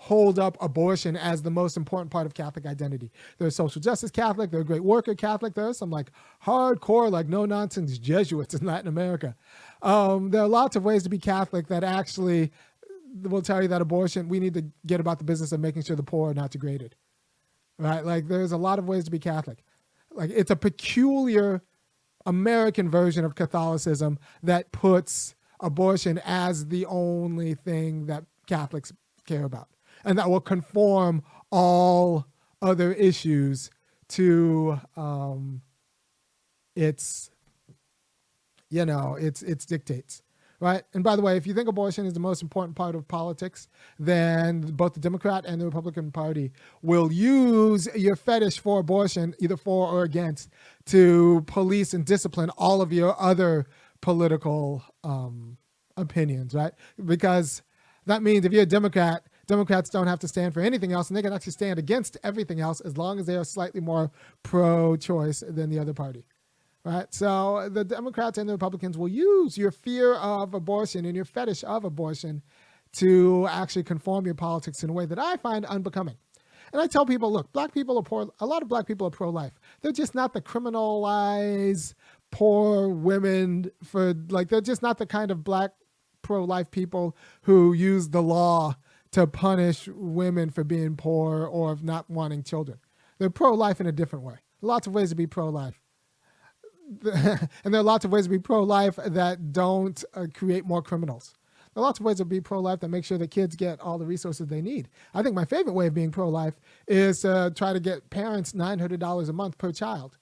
hold 0.05 0.37
up 0.37 0.55
abortion 0.61 1.17
as 1.17 1.41
the 1.41 1.49
most 1.49 1.75
important 1.75 2.11
part 2.11 2.27
of 2.27 2.35
Catholic 2.35 2.67
identity. 2.67 3.11
They're 3.39 3.49
social 3.49 3.81
justice 3.81 4.11
Catholic, 4.11 4.51
they're 4.51 4.63
great 4.63 4.83
worker 4.83 5.15
Catholic. 5.15 5.55
There 5.55 5.67
are 5.67 5.73
some 5.73 5.89
like 5.89 6.11
hardcore, 6.45 7.09
like 7.09 7.27
no 7.27 7.45
nonsense 7.45 7.97
Jesuits 7.97 8.53
in 8.53 8.67
Latin 8.67 8.87
America. 8.87 9.35
Um, 9.81 10.29
there 10.29 10.43
are 10.43 10.47
lots 10.47 10.75
of 10.75 10.83
ways 10.83 11.01
to 11.03 11.09
be 11.09 11.17
Catholic 11.17 11.67
that 11.69 11.83
actually 11.83 12.51
will 13.23 13.41
tell 13.41 13.63
you 13.63 13.67
that 13.69 13.81
abortion, 13.81 14.29
we 14.29 14.39
need 14.39 14.53
to 14.53 14.65
get 14.85 14.99
about 14.99 15.17
the 15.17 15.23
business 15.23 15.51
of 15.51 15.59
making 15.59 15.81
sure 15.81 15.95
the 15.95 16.03
poor 16.03 16.29
are 16.29 16.35
not 16.35 16.51
degraded. 16.51 16.93
Right? 17.79 18.05
Like 18.05 18.27
there's 18.27 18.51
a 18.51 18.57
lot 18.57 18.77
of 18.77 18.87
ways 18.87 19.05
to 19.05 19.11
be 19.11 19.17
Catholic. 19.17 19.63
Like 20.11 20.29
it's 20.29 20.51
a 20.51 20.55
peculiar 20.55 21.63
American 22.27 22.91
version 22.91 23.25
of 23.25 23.33
Catholicism 23.33 24.19
that 24.43 24.71
puts 24.71 25.33
abortion 25.61 26.21
as 26.23 26.67
the 26.67 26.85
only 26.85 27.55
thing 27.55 28.05
that 28.05 28.23
Catholics 28.45 28.93
care 29.25 29.45
about 29.45 29.69
and 30.05 30.17
that 30.17 30.29
will 30.29 30.41
conform 30.41 31.23
all 31.51 32.25
other 32.61 32.93
issues 32.93 33.69
to 34.07 34.79
um, 34.95 35.61
its, 36.75 37.31
you 38.69 38.85
know, 38.85 39.15
its 39.15 39.41
its 39.41 39.65
dictates 39.65 40.21
right? 40.59 40.83
And 40.93 41.03
by 41.03 41.15
the 41.15 41.21
way, 41.21 41.37
if 41.37 41.45
you 41.45 41.53
think 41.53 41.67
abortion 41.67 42.05
is 42.05 42.13
the 42.13 42.19
most 42.19 42.41
important 42.41 42.75
part 42.75 42.95
of 42.95 43.07
politics, 43.07 43.67
then 43.99 44.61
both 44.61 44.93
the 44.93 44.99
Democrat 44.99 45.45
and 45.45 45.59
the 45.59 45.65
Republican 45.65 46.11
Party 46.11 46.51
will 46.81 47.11
use 47.11 47.87
your 47.95 48.15
fetish 48.15 48.59
for 48.59 48.79
abortion, 48.79 49.35
either 49.39 49.57
for 49.57 49.87
or 49.87 50.03
against, 50.03 50.49
to 50.85 51.43
police 51.47 51.93
and 51.93 52.05
discipline 52.05 52.49
all 52.57 52.81
of 52.81 52.93
your 52.93 53.19
other 53.21 53.67
political 54.01 54.83
um, 55.03 55.57
opinions, 55.97 56.53
right? 56.53 56.73
Because 57.03 57.61
that 58.05 58.23
means 58.23 58.45
if 58.45 58.51
you're 58.51 58.63
a 58.63 58.67
Democrat, 58.67 59.23
Democrats 59.47 59.89
don't 59.89 60.07
have 60.07 60.19
to 60.19 60.27
stand 60.27 60.53
for 60.53 60.61
anything 60.61 60.91
else, 60.91 61.09
and 61.09 61.17
they 61.17 61.21
can 61.21 61.33
actually 61.33 61.53
stand 61.53 61.79
against 61.79 62.17
everything 62.23 62.59
else 62.59 62.81
as 62.81 62.97
long 62.97 63.19
as 63.19 63.25
they 63.25 63.35
are 63.35 63.43
slightly 63.43 63.81
more 63.81 64.11
pro 64.43 64.95
choice 64.95 65.43
than 65.47 65.69
the 65.69 65.79
other 65.79 65.93
party 65.93 66.25
right? 66.85 67.11
So 67.13 67.67
the 67.69 67.83
Democrats 67.83 68.37
and 68.37 68.47
the 68.47 68.53
Republicans 68.53 68.97
will 68.97 69.09
use 69.09 69.57
your 69.57 69.71
fear 69.71 70.13
of 70.15 70.53
abortion 70.53 71.03
and 71.05 71.15
your 71.15 71.25
fetish 71.25 71.63
of 71.63 71.83
abortion 71.83 72.41
to 72.93 73.47
actually 73.49 73.83
conform 73.83 74.25
your 74.25 74.35
politics 74.35 74.83
in 74.83 74.89
a 74.89 74.93
way 74.93 75.05
that 75.05 75.19
I 75.19 75.35
find 75.37 75.65
unbecoming. 75.65 76.15
And 76.71 76.81
I 76.81 76.87
tell 76.87 77.05
people, 77.05 77.31
look, 77.31 77.51
black 77.51 77.73
people 77.73 77.97
are 77.97 78.03
poor. 78.03 78.29
A 78.39 78.45
lot 78.45 78.61
of 78.61 78.67
black 78.67 78.87
people 78.87 79.07
are 79.07 79.11
pro-life. 79.11 79.59
They're 79.81 79.91
just 79.91 80.15
not 80.15 80.33
the 80.33 80.41
criminalized 80.41 81.93
poor 82.31 82.89
women 82.89 83.71
for 83.83 84.13
like. 84.29 84.49
They're 84.49 84.61
just 84.61 84.81
not 84.81 84.97
the 84.97 85.05
kind 85.05 85.31
of 85.31 85.43
black 85.43 85.71
pro-life 86.21 86.71
people 86.71 87.15
who 87.43 87.73
use 87.73 88.09
the 88.09 88.21
law 88.21 88.75
to 89.15 89.25
punish 89.25 89.87
women 89.87 90.49
for 90.49 90.65
being 90.65 90.97
poor 90.97 91.45
or 91.45 91.71
of 91.71 91.81
not 91.81 92.09
wanting 92.09 92.43
children. 92.43 92.77
They're 93.17 93.29
pro-life 93.29 93.79
in 93.79 93.87
a 93.87 93.91
different 93.93 94.25
way. 94.25 94.35
Lots 94.59 94.87
of 94.87 94.93
ways 94.93 95.11
to 95.11 95.15
be 95.15 95.25
pro-life. 95.25 95.79
and 97.13 97.73
there 97.73 97.79
are 97.79 97.83
lots 97.83 98.03
of 98.03 98.11
ways 98.11 98.25
to 98.25 98.29
be 98.29 98.39
pro-life 98.39 98.97
that 98.97 99.53
don't 99.53 100.03
uh, 100.15 100.25
create 100.33 100.65
more 100.65 100.81
criminals. 100.81 101.33
There 101.73 101.81
are 101.81 101.85
lots 101.85 102.01
of 102.01 102.05
ways 102.05 102.17
to 102.17 102.25
be 102.25 102.41
pro-life 102.41 102.81
that 102.81 102.89
make 102.89 103.05
sure 103.05 103.17
that 103.17 103.31
kids 103.31 103.55
get 103.55 103.79
all 103.79 103.97
the 103.97 104.05
resources 104.05 104.47
they 104.47 104.61
need. 104.61 104.89
I 105.13 105.23
think 105.23 105.33
my 105.33 105.45
favorite 105.45 105.75
way 105.75 105.87
of 105.87 105.93
being 105.93 106.11
pro-life 106.11 106.55
is 106.85 107.21
to 107.21 107.53
try 107.55 107.71
to 107.71 107.79
get 107.79 108.09
parents 108.09 108.51
$900 108.51 109.29
a 109.29 109.33
month 109.33 109.57
per 109.57 109.71
child. 109.71 110.17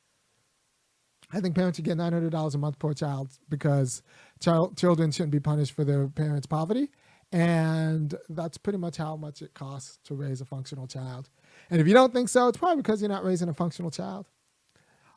I 1.31 1.41
think 1.41 1.55
parents 1.55 1.77
should 1.79 1.85
get 1.85 1.97
$900 1.97 2.53
a 2.53 2.57
month 2.59 2.77
per 2.77 2.93
child 2.93 3.31
because 3.50 4.03
child, 4.39 4.77
children 4.77 5.09
shouldn't 5.09 5.31
be 5.31 5.39
punished 5.39 5.71
for 5.71 5.83
their 5.83 6.07
parents' 6.09 6.45
poverty. 6.45 6.91
And 7.33 8.15
that's 8.29 8.57
pretty 8.57 8.77
much 8.77 8.95
how 8.95 9.17
much 9.17 9.41
it 9.41 9.53
costs 9.55 9.97
to 10.05 10.15
raise 10.15 10.39
a 10.39 10.45
functional 10.45 10.87
child. 10.87 11.29
And 11.69 11.81
if 11.81 11.87
you 11.87 11.93
don't 11.93 12.13
think 12.13 12.29
so, 12.29 12.47
it's 12.47 12.57
probably 12.57 12.77
because 12.77 13.01
you're 13.01 13.09
not 13.09 13.25
raising 13.25 13.49
a 13.49 13.53
functional 13.53 13.91
child, 13.91 14.27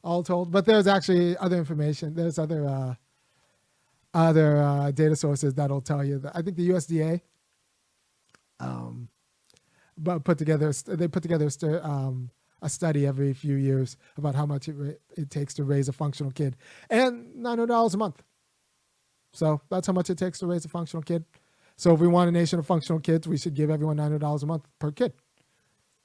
all 0.03 0.23
told. 0.23 0.51
But 0.51 0.65
there's 0.65 0.87
actually 0.87 1.37
other 1.37 1.59
information. 1.59 2.15
There's 2.15 2.39
other 2.39 2.67
uh, 2.67 2.95
other 4.15 4.57
uh, 4.57 4.91
data 4.93 5.15
sources 5.15 5.55
that'll 5.55 5.83
tell 5.83 6.03
you 6.03 6.19
that. 6.21 6.35
I 6.35 6.43
think 6.43 6.57
the 6.57 6.71
USDA 6.71 7.21
um, 8.61 9.09
but 9.99 10.25
put 10.25 10.39
together 10.39 10.73
they 10.87 11.09
put 11.09 11.23
together 11.23 11.49
um, 11.83 12.31
a 12.63 12.69
study 12.69 13.07
every 13.07 13.33
few 13.33 13.57
years 13.57 13.97
about 14.17 14.35
how 14.35 14.47
much 14.47 14.69
it, 14.69 15.01
it 15.17 15.31
takes 15.31 15.55
to 15.55 15.65
raise 15.65 15.89
a 15.89 15.93
functional 15.93 16.33
kid 16.33 16.57
and 16.91 17.35
$900 17.37 17.95
a 17.95 17.97
month 17.97 18.23
so 19.33 19.61
that's 19.71 19.87
how 19.87 19.93
much 19.93 20.11
it 20.11 20.19
takes 20.19 20.39
to 20.39 20.47
raise 20.47 20.65
a 20.65 20.69
functional 20.69 21.03
kid 21.03 21.25
so 21.77 21.95
if 21.95 22.01
we 22.01 22.09
want 22.09 22.29
a 22.29 22.33
nation 22.33 22.59
of 22.59 22.67
functional 22.67 23.01
kids 23.01 23.29
we 23.29 23.39
should 23.39 23.55
give 23.55 23.71
everyone 23.71 23.97
$900 23.97 24.43
a 24.43 24.47
month 24.47 24.67
per 24.79 24.91
kid 24.91 25.13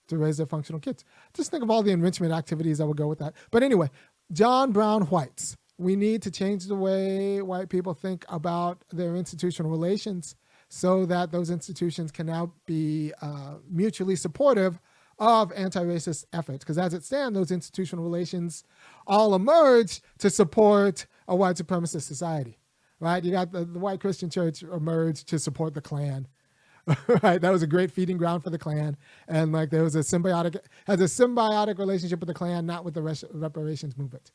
to 0.07 0.17
raise 0.17 0.37
their 0.37 0.45
functional 0.45 0.79
kids. 0.79 1.05
Just 1.33 1.51
think 1.51 1.63
of 1.63 1.69
all 1.69 1.83
the 1.83 1.91
enrichment 1.91 2.33
activities 2.33 2.79
that 2.79 2.87
would 2.87 2.97
go 2.97 3.07
with 3.07 3.19
that. 3.19 3.33
But 3.51 3.63
anyway 3.63 3.89
john 4.31 4.71
brown 4.71 5.01
whites 5.03 5.57
we 5.77 5.95
need 5.95 6.21
to 6.21 6.31
change 6.31 6.67
the 6.67 6.75
way 6.75 7.41
white 7.41 7.69
people 7.69 7.93
think 7.93 8.23
about 8.29 8.83
their 8.91 9.15
institutional 9.15 9.71
relations 9.71 10.35
so 10.69 11.05
that 11.05 11.31
those 11.31 11.49
institutions 11.49 12.11
can 12.11 12.27
now 12.27 12.53
be 12.65 13.11
uh, 13.21 13.55
mutually 13.69 14.15
supportive 14.15 14.79
of 15.19 15.51
anti-racist 15.51 16.25
efforts. 16.33 16.63
Because 16.63 16.77
as 16.77 16.93
it 16.93 17.03
stands, 17.03 17.37
those 17.37 17.51
institutional 17.51 18.03
relations 18.03 18.63
all 19.05 19.35
emerge 19.35 20.01
to 20.19 20.29
support 20.29 21.07
a 21.27 21.35
white 21.35 21.57
supremacist 21.57 22.03
society, 22.03 22.57
right? 23.01 23.21
You 23.21 23.31
got 23.31 23.51
the, 23.51 23.65
the 23.65 23.79
white 23.79 23.99
Christian 23.99 24.29
church 24.29 24.63
emerged 24.63 25.27
to 25.27 25.39
support 25.39 25.73
the 25.73 25.81
Klan, 25.81 26.27
right? 27.21 27.41
That 27.41 27.51
was 27.51 27.63
a 27.63 27.67
great 27.67 27.91
feeding 27.91 28.15
ground 28.15 28.43
for 28.43 28.49
the 28.49 28.57
Klan, 28.57 28.95
and 29.27 29.51
like 29.51 29.69
there 29.71 29.83
was 29.83 29.95
a 29.95 29.99
symbiotic 29.99 30.55
has 30.87 31.01
a 31.01 31.05
symbiotic 31.05 31.77
relationship 31.77 32.21
with 32.21 32.27
the 32.27 32.33
Klan, 32.33 32.65
not 32.65 32.85
with 32.85 32.93
the 32.93 33.27
reparations 33.33 33.97
movement 33.97 34.31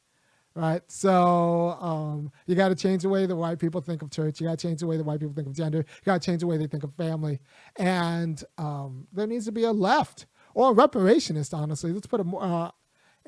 right? 0.56 0.80
So 0.88 1.76
um, 1.80 2.32
you 2.46 2.54
got 2.56 2.70
to 2.70 2.75
change 2.75 3.02
the 3.02 3.08
way 3.08 3.26
the 3.26 3.37
white 3.37 3.58
people 3.58 3.80
think 3.80 4.02
of 4.02 4.11
church. 4.11 4.40
You 4.40 4.49
got 4.49 4.58
to 4.58 4.66
change 4.66 4.80
the 4.80 4.87
way 4.87 4.96
the 4.96 5.04
white 5.04 5.20
people 5.20 5.35
think 5.35 5.46
of 5.46 5.54
gender. 5.54 5.78
You 5.78 6.04
got 6.04 6.23
to 6.23 6.26
change 6.26 6.40
the 6.40 6.46
way 6.46 6.56
they 6.56 6.66
think 6.66 6.82
of 6.82 6.94
family. 6.94 7.40
And 7.76 8.42
um, 8.58 9.06
there 9.12 9.26
needs 9.26 9.44
to 9.44 9.52
be 9.52 9.64
a 9.64 9.73
left 9.73 10.26
or 10.54 10.73
a 10.73 10.75
reparationist, 10.75 11.52
honestly. 11.54 11.92
Let's 11.92 12.06
put 12.06 12.20
a, 12.20 12.37
uh, 12.37 12.70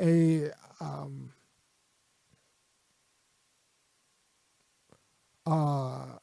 a 0.01 0.51
um, 0.81 1.31
uh, 5.49 6.19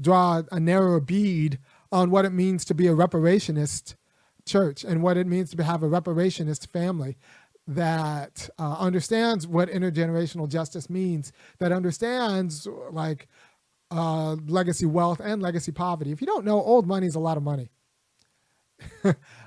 draw 0.00 0.42
a 0.50 0.60
narrower 0.60 1.00
bead 1.00 1.58
on 1.90 2.10
what 2.10 2.24
it 2.24 2.30
means 2.30 2.64
to 2.64 2.74
be 2.74 2.86
a 2.86 2.94
reparationist 2.94 3.94
church 4.46 4.84
and 4.84 5.02
what 5.02 5.16
it 5.16 5.26
means 5.26 5.54
to 5.54 5.62
have 5.62 5.82
a 5.82 5.88
reparationist 5.88 6.68
family 6.68 7.16
that 7.66 8.48
uh, 8.58 8.76
understands 8.78 9.46
what 9.46 9.68
intergenerational 9.68 10.48
justice 10.48 10.90
means, 10.90 11.32
that 11.58 11.70
understands 11.72 12.66
like 12.90 13.28
uh, 13.90 14.32
legacy 14.46 14.86
wealth 14.86 15.20
and 15.20 15.42
legacy 15.42 15.70
poverty. 15.70 16.10
If 16.10 16.20
you 16.20 16.26
don't 16.26 16.44
know, 16.44 16.60
old 16.60 16.86
money 16.86 17.06
is 17.06 17.14
a 17.14 17.20
lot 17.20 17.36
of 17.36 17.42
money. 17.42 17.70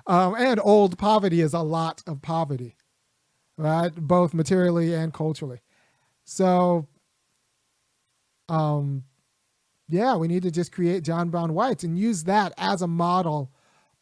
um, 0.07 0.35
and 0.35 0.61
old 0.63 0.97
poverty 0.97 1.41
is 1.41 1.53
a 1.53 1.59
lot 1.59 2.01
of 2.07 2.21
poverty, 2.21 2.77
right? 3.57 3.93
Both 3.93 4.33
materially 4.33 4.93
and 4.93 5.13
culturally. 5.13 5.59
So, 6.23 6.87
um, 8.49 9.03
yeah, 9.87 10.15
we 10.15 10.27
need 10.27 10.43
to 10.43 10.51
just 10.51 10.71
create 10.71 11.03
John 11.03 11.29
Brown 11.29 11.53
Whites 11.53 11.83
and 11.83 11.97
use 11.97 12.23
that 12.23 12.53
as 12.57 12.81
a 12.81 12.87
model 12.87 13.51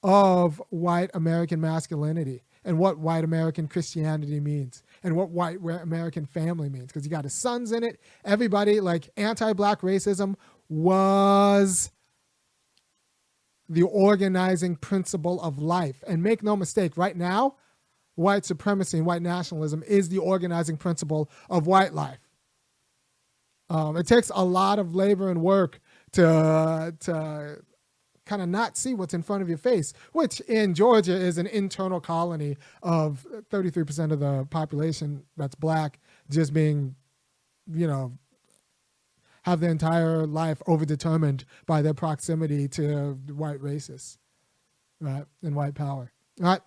of 0.01 0.61
white 0.69 1.11
American 1.13 1.61
masculinity 1.61 2.43
and 2.65 2.77
what 2.77 2.97
white 2.97 3.23
American 3.23 3.67
Christianity 3.67 4.39
means 4.39 4.83
and 5.03 5.15
what 5.15 5.29
white 5.29 5.57
American 5.57 6.25
family 6.25 6.69
means. 6.69 6.87
Because 6.87 7.03
you 7.03 7.11
got 7.11 7.25
his 7.25 7.33
sons 7.33 7.71
in 7.71 7.83
it. 7.83 7.99
Everybody, 8.23 8.79
like 8.79 9.09
anti 9.17 9.53
black 9.53 9.81
racism 9.81 10.35
was 10.69 11.91
the 13.69 13.83
organizing 13.83 14.75
principle 14.75 15.41
of 15.41 15.59
life. 15.59 16.03
And 16.07 16.23
make 16.23 16.43
no 16.43 16.55
mistake, 16.55 16.97
right 16.97 17.15
now, 17.15 17.55
white 18.15 18.45
supremacy 18.45 18.97
and 18.97 19.05
white 19.05 19.21
nationalism 19.21 19.83
is 19.87 20.09
the 20.09 20.19
organizing 20.19 20.77
principle 20.77 21.29
of 21.49 21.67
white 21.67 21.93
life. 21.93 22.19
Um, 23.73 23.97
it 23.97 24.05
takes 24.05 24.31
a 24.33 24.45
lot 24.45 24.77
of 24.77 24.93
labor 24.93 25.29
and 25.29 25.41
work 25.41 25.79
to, 26.11 26.95
to 27.01 27.57
kind 28.25 28.41
of 28.41 28.47
not 28.47 28.77
see 28.77 28.93
what's 28.93 29.15
in 29.15 29.23
front 29.23 29.41
of 29.41 29.49
your 29.49 29.57
face, 29.57 29.93
which 30.11 30.39
in 30.41 30.75
Georgia 30.75 31.13
is 31.15 31.39
an 31.39 31.47
internal 31.47 31.99
colony 31.99 32.55
of 32.83 33.25
33% 33.51 34.11
of 34.11 34.19
the 34.19 34.45
population 34.51 35.23
that's 35.37 35.55
black, 35.55 35.99
just 36.29 36.53
being, 36.53 36.95
you 37.71 37.87
know, 37.87 38.13
have 39.41 39.59
their 39.59 39.71
entire 39.71 40.27
life 40.27 40.61
overdetermined 40.67 41.43
by 41.65 41.81
their 41.81 41.95
proximity 41.95 42.67
to 42.67 43.17
white 43.35 43.59
racists, 43.59 44.17
right, 45.01 45.25
and 45.41 45.55
white 45.55 45.73
power. 45.73 46.11
All 46.41 46.47
right. 46.47 46.61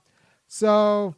So 0.48 1.14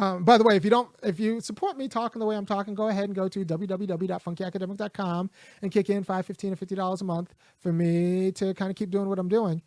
um, 0.00 0.24
by 0.24 0.38
the 0.38 0.44
way, 0.44 0.56
if 0.56 0.64
you 0.64 0.70
don't, 0.70 0.88
if 1.02 1.20
you 1.20 1.42
support 1.42 1.76
me 1.76 1.86
talking 1.86 2.20
the 2.20 2.26
way 2.26 2.34
I'm 2.34 2.46
talking, 2.46 2.74
go 2.74 2.88
ahead 2.88 3.04
and 3.04 3.14
go 3.14 3.28
to 3.28 3.44
www.funkyacademic.com 3.44 5.30
and 5.60 5.70
kick 5.70 5.90
in 5.90 6.04
five, 6.04 6.24
fifteen, 6.24 6.54
or 6.54 6.56
fifty 6.56 6.74
dollars 6.74 7.02
a 7.02 7.04
month 7.04 7.34
for 7.58 7.70
me 7.70 8.32
to 8.32 8.54
kind 8.54 8.70
of 8.70 8.76
keep 8.76 8.88
doing 8.90 9.10
what 9.10 9.18
I'm 9.18 9.28
doing. 9.28 9.60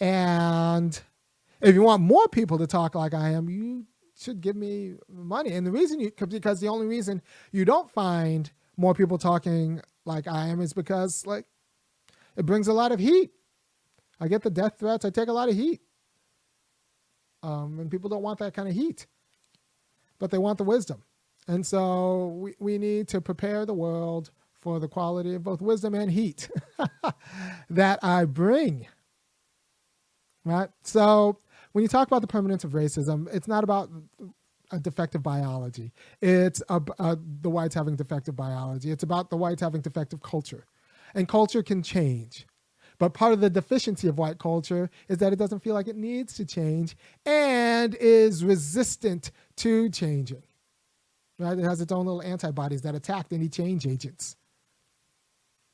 And 0.00 0.98
if 1.60 1.74
you 1.74 1.82
want 1.82 2.02
more 2.02 2.26
people 2.28 2.56
to 2.58 2.66
talk 2.66 2.94
like 2.94 3.12
I 3.12 3.32
am, 3.32 3.50
you 3.50 3.84
should 4.18 4.40
give 4.40 4.56
me 4.56 4.94
money. 5.06 5.52
And 5.52 5.66
the 5.66 5.70
reason 5.70 6.00
you, 6.00 6.10
because 6.28 6.60
the 6.60 6.68
only 6.68 6.86
reason 6.86 7.20
you 7.52 7.66
don't 7.66 7.90
find 7.90 8.50
more 8.78 8.94
people 8.94 9.18
talking 9.18 9.82
like 10.06 10.26
I 10.26 10.46
am 10.46 10.62
is 10.62 10.72
because 10.72 11.26
like 11.26 11.44
it 12.38 12.46
brings 12.46 12.68
a 12.68 12.72
lot 12.72 12.90
of 12.90 13.00
heat. 13.00 13.32
I 14.18 14.28
get 14.28 14.40
the 14.40 14.50
death 14.50 14.78
threats. 14.78 15.04
I 15.04 15.10
take 15.10 15.28
a 15.28 15.32
lot 15.32 15.50
of 15.50 15.54
heat. 15.54 15.82
Um, 17.42 17.78
and 17.80 17.90
people 17.90 18.08
don't 18.08 18.22
want 18.22 18.38
that 18.38 18.54
kind 18.54 18.66
of 18.66 18.74
heat 18.74 19.06
but 20.18 20.30
they 20.30 20.38
want 20.38 20.58
the 20.58 20.64
wisdom. 20.64 21.02
And 21.46 21.66
so 21.66 22.28
we, 22.38 22.54
we 22.58 22.78
need 22.78 23.08
to 23.08 23.20
prepare 23.20 23.66
the 23.66 23.74
world 23.74 24.30
for 24.60 24.80
the 24.80 24.88
quality 24.88 25.34
of 25.34 25.42
both 25.42 25.60
wisdom 25.60 25.94
and 25.94 26.10
heat 26.10 26.48
that 27.70 27.98
I 28.02 28.24
bring. 28.24 28.86
Right? 30.44 30.70
So 30.82 31.38
when 31.72 31.82
you 31.82 31.88
talk 31.88 32.06
about 32.06 32.22
the 32.22 32.26
permanence 32.26 32.64
of 32.64 32.72
racism, 32.72 33.28
it's 33.32 33.48
not 33.48 33.64
about 33.64 33.90
a 34.70 34.78
defective 34.78 35.22
biology. 35.22 35.92
It's 36.22 36.62
a, 36.68 36.76
a, 36.76 37.02
uh, 37.02 37.16
the 37.42 37.50
whites 37.50 37.74
having 37.74 37.96
defective 37.96 38.36
biology. 38.36 38.90
It's 38.90 39.02
about 39.02 39.30
the 39.30 39.36
whites 39.36 39.60
having 39.60 39.82
defective 39.82 40.22
culture. 40.22 40.66
And 41.14 41.28
culture 41.28 41.62
can 41.62 41.82
change. 41.82 42.46
But 42.98 43.14
part 43.14 43.32
of 43.32 43.40
the 43.40 43.50
deficiency 43.50 44.08
of 44.08 44.18
white 44.18 44.38
culture 44.38 44.90
is 45.08 45.18
that 45.18 45.32
it 45.32 45.36
doesn't 45.36 45.60
feel 45.60 45.74
like 45.74 45.88
it 45.88 45.96
needs 45.96 46.34
to 46.34 46.44
change 46.44 46.96
and 47.26 47.94
is 47.96 48.44
resistant 48.44 49.30
to 49.56 49.88
changing. 49.90 50.42
Right? 51.38 51.58
It 51.58 51.64
has 51.64 51.80
its 51.80 51.92
own 51.92 52.06
little 52.06 52.22
antibodies 52.22 52.82
that 52.82 52.94
attack 52.94 53.26
any 53.32 53.48
change 53.48 53.86
agents. 53.86 54.36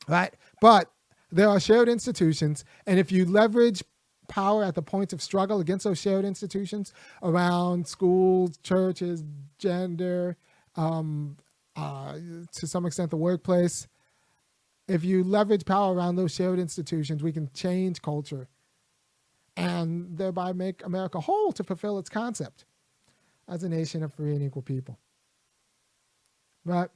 Right? 0.08 0.34
But 0.60 0.90
there 1.30 1.48
are 1.48 1.60
shared 1.60 1.88
institutions, 1.88 2.64
and 2.86 2.98
if 2.98 3.12
you 3.12 3.24
leverage 3.24 3.84
power 4.28 4.64
at 4.64 4.74
the 4.74 4.82
point 4.82 5.12
of 5.12 5.20
struggle 5.20 5.60
against 5.60 5.84
those 5.84 6.00
shared 6.00 6.24
institutions 6.24 6.92
around 7.22 7.86
schools, 7.86 8.56
churches, 8.62 9.24
gender, 9.58 10.36
um, 10.76 11.36
uh, 11.76 12.14
to 12.52 12.66
some 12.66 12.86
extent 12.86 13.10
the 13.10 13.16
workplace, 13.16 13.86
if 14.90 15.04
you 15.04 15.22
leverage 15.22 15.64
power 15.64 15.94
around 15.94 16.16
those 16.16 16.34
shared 16.34 16.58
institutions, 16.58 17.22
we 17.22 17.30
can 17.30 17.48
change 17.54 18.02
culture 18.02 18.48
and 19.56 20.18
thereby 20.18 20.52
make 20.52 20.84
America 20.84 21.20
whole 21.20 21.52
to 21.52 21.62
fulfill 21.62 21.96
its 22.00 22.08
concept 22.08 22.64
as 23.48 23.62
a 23.62 23.68
nation 23.68 24.02
of 24.02 24.12
free 24.12 24.32
and 24.32 24.42
equal 24.42 24.62
people. 24.62 24.98
Right? 26.64 26.88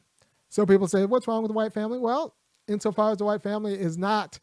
So 0.48 0.66
people 0.66 0.88
say, 0.88 1.06
what's 1.06 1.28
wrong 1.28 1.42
with 1.42 1.50
the 1.50 1.54
white 1.56 1.72
family? 1.72 1.98
Well, 1.98 2.34
insofar 2.66 3.12
as 3.12 3.18
the 3.18 3.24
white 3.24 3.44
family 3.44 3.74
is 3.74 3.96
not 3.96 4.40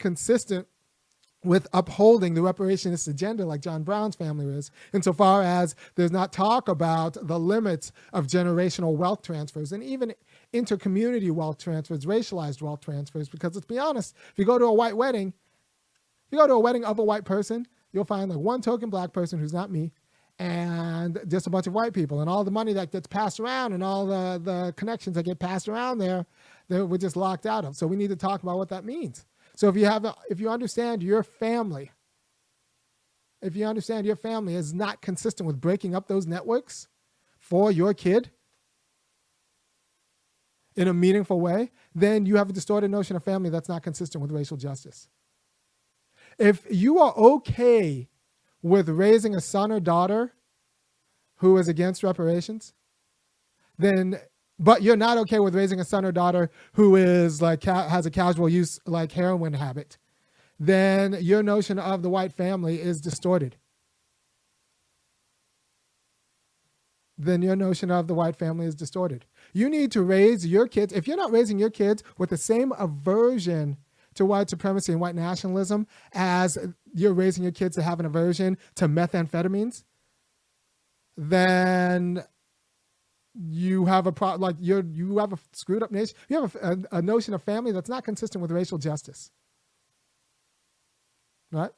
consistent 0.00 0.66
with 1.44 1.68
upholding 1.72 2.34
the 2.34 2.40
reparationist 2.40 3.08
agenda 3.08 3.46
like 3.46 3.60
John 3.60 3.84
Brown's 3.84 4.16
family 4.16 4.46
is, 4.46 4.72
insofar 4.92 5.42
as 5.42 5.76
there's 5.94 6.10
not 6.10 6.32
talk 6.32 6.68
about 6.68 7.16
the 7.22 7.38
limits 7.38 7.92
of 8.12 8.26
generational 8.26 8.96
wealth 8.96 9.22
transfers 9.22 9.70
and 9.70 9.82
even 9.82 10.12
intercommunity 10.52 11.30
wealth 11.30 11.58
transfers, 11.58 12.06
racialized 12.06 12.62
wealth 12.62 12.80
transfers, 12.80 13.28
because 13.28 13.54
let's 13.54 13.66
be 13.66 13.78
honest, 13.78 14.14
if 14.32 14.38
you 14.38 14.44
go 14.44 14.58
to 14.58 14.64
a 14.66 14.74
white 14.74 14.96
wedding, 14.96 15.28
if 15.28 16.32
you 16.32 16.38
go 16.38 16.46
to 16.46 16.54
a 16.54 16.60
wedding 16.60 16.84
of 16.84 16.98
a 16.98 17.04
white 17.04 17.24
person, 17.24 17.66
you'll 17.92 18.04
find 18.04 18.30
like 18.30 18.38
one 18.38 18.60
token 18.60 18.90
black 18.90 19.12
person 19.12 19.38
who's 19.38 19.52
not 19.52 19.70
me, 19.70 19.92
and 20.38 21.20
just 21.28 21.46
a 21.46 21.50
bunch 21.50 21.66
of 21.66 21.74
white 21.74 21.92
people, 21.92 22.20
and 22.20 22.30
all 22.30 22.44
the 22.44 22.50
money 22.50 22.72
that 22.72 22.90
gets 22.92 23.06
passed 23.06 23.40
around 23.40 23.72
and 23.72 23.82
all 23.82 24.06
the, 24.06 24.40
the 24.42 24.72
connections 24.76 25.14
that 25.16 25.24
get 25.24 25.38
passed 25.38 25.68
around 25.68 25.98
there, 25.98 26.24
that 26.68 26.86
we're 26.86 26.96
just 26.96 27.16
locked 27.16 27.46
out 27.46 27.64
of. 27.64 27.76
So 27.76 27.86
we 27.86 27.96
need 27.96 28.10
to 28.10 28.16
talk 28.16 28.42
about 28.42 28.56
what 28.56 28.70
that 28.70 28.84
means. 28.84 29.26
So 29.54 29.68
if 29.68 29.76
you 29.76 29.84
have, 29.84 30.04
a, 30.04 30.14
if 30.30 30.40
you 30.40 30.48
understand 30.48 31.02
your 31.02 31.22
family, 31.22 31.90
if 33.42 33.54
you 33.54 33.66
understand 33.66 34.06
your 34.06 34.16
family 34.16 34.54
is 34.54 34.72
not 34.72 35.02
consistent 35.02 35.46
with 35.46 35.60
breaking 35.60 35.94
up 35.94 36.08
those 36.08 36.26
networks 36.26 36.88
for 37.38 37.70
your 37.70 37.92
kid 37.92 38.30
in 40.76 40.88
a 40.88 40.94
meaningful 40.94 41.40
way, 41.40 41.70
then 41.94 42.26
you 42.26 42.36
have 42.36 42.50
a 42.50 42.52
distorted 42.52 42.90
notion 42.90 43.16
of 43.16 43.24
family 43.24 43.50
that's 43.50 43.68
not 43.68 43.82
consistent 43.82 44.22
with 44.22 44.30
racial 44.30 44.56
justice. 44.56 45.08
If 46.38 46.66
you 46.70 46.98
are 47.00 47.12
okay 47.16 48.08
with 48.62 48.88
raising 48.88 49.34
a 49.34 49.40
son 49.40 49.72
or 49.72 49.80
daughter 49.80 50.32
who 51.36 51.56
is 51.58 51.68
against 51.68 52.02
reparations, 52.02 52.74
then 53.78 54.18
but 54.58 54.82
you're 54.82 54.96
not 54.96 55.16
okay 55.16 55.38
with 55.38 55.54
raising 55.54 55.80
a 55.80 55.84
son 55.84 56.04
or 56.04 56.12
daughter 56.12 56.50
who 56.74 56.94
is 56.94 57.40
like 57.40 57.64
has 57.64 58.04
a 58.04 58.10
casual 58.10 58.48
use 58.48 58.78
like 58.86 59.12
heroin 59.12 59.54
habit, 59.54 59.96
then 60.58 61.16
your 61.20 61.42
notion 61.42 61.78
of 61.78 62.02
the 62.02 62.10
white 62.10 62.32
family 62.32 62.80
is 62.80 63.00
distorted. 63.00 63.56
Then 67.16 67.40
your 67.42 67.56
notion 67.56 67.90
of 67.90 68.06
the 68.06 68.14
white 68.14 68.36
family 68.36 68.66
is 68.66 68.74
distorted. 68.74 69.24
You 69.52 69.68
need 69.68 69.92
to 69.92 70.02
raise 70.02 70.46
your 70.46 70.68
kids, 70.68 70.92
if 70.92 71.06
you're 71.06 71.16
not 71.16 71.32
raising 71.32 71.58
your 71.58 71.70
kids 71.70 72.02
with 72.18 72.30
the 72.30 72.36
same 72.36 72.72
aversion 72.78 73.76
to 74.14 74.24
white 74.24 74.50
supremacy 74.50 74.92
and 74.92 75.00
white 75.00 75.14
nationalism 75.14 75.86
as 76.12 76.58
you're 76.92 77.14
raising 77.14 77.42
your 77.42 77.52
kids 77.52 77.76
to 77.76 77.82
have 77.82 78.00
an 78.00 78.06
aversion 78.06 78.58
to 78.76 78.88
methamphetamines, 78.88 79.84
then 81.16 82.24
you 83.34 83.84
have 83.86 84.06
a 84.06 84.12
pro 84.12 84.34
like 84.36 84.56
you're 84.58 84.84
you 84.84 85.18
have 85.18 85.32
a 85.32 85.38
screwed 85.52 85.82
up 85.82 85.90
nation. 85.90 86.16
You 86.28 86.42
have 86.42 86.54
a, 86.56 86.72
a, 86.92 86.98
a 86.98 87.02
notion 87.02 87.34
of 87.34 87.42
family 87.42 87.72
that's 87.72 87.88
not 87.88 88.04
consistent 88.04 88.42
with 88.42 88.50
racial 88.50 88.78
justice, 88.78 89.30
right? 91.52 91.70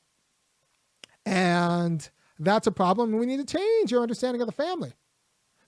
And 1.27 2.09
that's 2.39 2.67
a 2.67 2.73
problem. 2.73 3.13
We 3.13 3.27
need 3.27 3.47
to 3.47 3.59
change 3.59 3.93
your 3.93 4.03
understanding 4.03 4.41
of 4.41 4.47
the 4.47 4.53
family, 4.53 4.93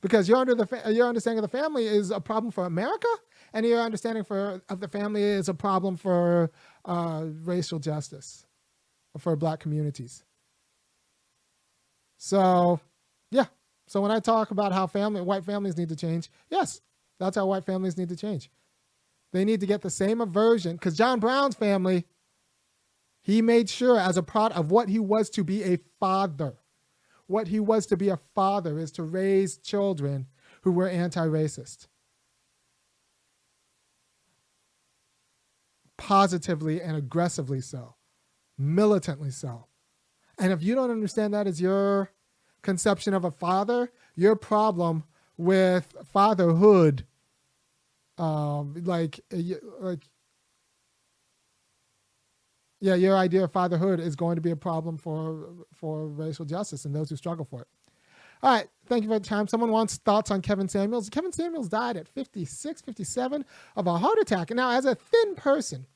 because 0.04 0.28
your 0.28 0.36
under 0.36 0.54
the 0.54 0.66
fa- 0.66 0.92
your 0.92 1.08
understanding 1.08 1.42
of 1.42 1.50
the 1.50 1.56
family 1.56 1.86
is 1.86 2.10
a 2.10 2.20
problem 2.20 2.50
for 2.50 2.66
America, 2.66 3.08
and 3.54 3.64
your 3.64 3.80
understanding 3.80 4.22
for 4.22 4.60
of 4.68 4.78
the 4.78 4.86
family 4.86 5.22
is 5.22 5.48
a 5.48 5.54
problem 5.54 5.96
for 5.96 6.50
uh, 6.84 7.24
racial 7.42 7.78
justice, 7.78 8.44
for 9.16 9.34
Black 9.34 9.60
communities. 9.60 10.22
So, 12.18 12.80
yeah, 13.30 13.46
so 13.88 14.02
when 14.02 14.10
I 14.10 14.20
talk 14.20 14.50
about 14.50 14.72
how 14.72 14.86
family 14.86 15.22
white 15.22 15.42
families 15.42 15.78
need 15.78 15.88
to 15.88 15.96
change, 15.96 16.30
yes, 16.50 16.82
that's 17.18 17.36
how 17.36 17.46
white 17.46 17.64
families 17.64 17.96
need 17.96 18.10
to 18.10 18.16
change. 18.16 18.50
They 19.32 19.46
need 19.46 19.60
to 19.60 19.66
get 19.66 19.80
the 19.80 19.88
same 19.88 20.20
aversion 20.20 20.76
because 20.76 20.98
John 20.98 21.18
Brown's 21.18 21.54
family, 21.54 22.04
he 23.22 23.40
made 23.40 23.70
sure 23.70 23.98
as 23.98 24.18
a 24.18 24.22
product 24.22 24.60
of 24.60 24.70
what 24.70 24.90
he 24.90 24.98
was 24.98 25.30
to 25.30 25.44
be 25.44 25.62
a 25.64 25.78
father. 25.98 26.56
What 27.26 27.48
he 27.48 27.60
was 27.60 27.86
to 27.86 27.96
be 27.96 28.08
a 28.08 28.16
father 28.16 28.78
is 28.78 28.92
to 28.92 29.02
raise 29.02 29.56
children 29.58 30.26
who 30.62 30.72
were 30.72 30.88
anti-racist. 30.88 31.86
Positively 35.96 36.82
and 36.82 36.96
aggressively 36.96 37.60
so. 37.60 37.94
Militantly 38.58 39.30
so. 39.30 39.66
And 40.38 40.52
if 40.52 40.62
you 40.62 40.74
don't 40.74 40.90
understand 40.90 41.32
that 41.34 41.46
as 41.46 41.60
your 41.60 42.10
conception 42.62 43.14
of 43.14 43.24
a 43.24 43.30
father, 43.30 43.92
your 44.16 44.36
problem 44.36 45.04
with 45.36 45.94
fatherhood, 46.12 47.06
um, 48.18 48.74
like 48.84 49.20
like 49.80 50.08
yeah, 52.84 52.96
your 52.96 53.16
idea 53.16 53.42
of 53.42 53.50
fatherhood 53.50 53.98
is 53.98 54.14
going 54.14 54.36
to 54.36 54.42
be 54.42 54.50
a 54.50 54.56
problem 54.56 54.98
for 54.98 55.48
for 55.72 56.06
racial 56.06 56.44
justice 56.44 56.84
and 56.84 56.94
those 56.94 57.08
who 57.08 57.16
struggle 57.16 57.46
for 57.46 57.62
it. 57.62 57.68
All 58.42 58.52
right, 58.52 58.68
thank 58.84 59.04
you 59.04 59.08
for 59.08 59.18
the 59.18 59.24
time. 59.24 59.48
Someone 59.48 59.70
wants 59.70 59.96
thoughts 59.96 60.30
on 60.30 60.42
Kevin 60.42 60.68
Samuels. 60.68 61.08
Kevin 61.08 61.32
Samuels 61.32 61.70
died 61.70 61.96
at 61.96 62.06
56, 62.06 62.82
57 62.82 63.46
of 63.76 63.86
a 63.86 63.96
heart 63.96 64.18
attack. 64.20 64.50
And 64.50 64.58
now, 64.58 64.68
as 64.68 64.84
a 64.84 64.94
thin 64.94 65.34
person 65.34 65.86